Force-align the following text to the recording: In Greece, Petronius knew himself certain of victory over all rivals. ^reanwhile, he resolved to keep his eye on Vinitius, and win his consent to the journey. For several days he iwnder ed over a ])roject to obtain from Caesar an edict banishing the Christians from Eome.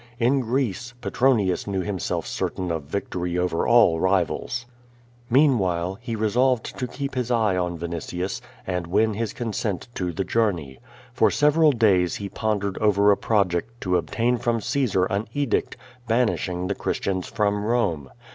In 0.17 0.39
Greece, 0.39 0.95
Petronius 0.99 1.67
knew 1.67 1.81
himself 1.81 2.25
certain 2.25 2.71
of 2.71 2.85
victory 2.85 3.37
over 3.37 3.67
all 3.67 3.99
rivals. 3.99 4.65
^reanwhile, 5.31 5.99
he 6.01 6.15
resolved 6.15 6.75
to 6.79 6.87
keep 6.87 7.13
his 7.13 7.29
eye 7.29 7.55
on 7.55 7.77
Vinitius, 7.77 8.41
and 8.65 8.87
win 8.87 9.13
his 9.13 9.31
consent 9.31 9.87
to 9.93 10.11
the 10.11 10.23
journey. 10.23 10.79
For 11.13 11.29
several 11.29 11.71
days 11.71 12.15
he 12.15 12.29
iwnder 12.31 12.77
ed 12.77 12.77
over 12.81 13.11
a 13.11 13.15
])roject 13.17 13.69
to 13.81 13.95
obtain 13.95 14.39
from 14.39 14.59
Caesar 14.59 15.05
an 15.05 15.27
edict 15.35 15.77
banishing 16.07 16.65
the 16.65 16.73
Christians 16.73 17.27
from 17.27 17.63
Eome. 17.63 18.07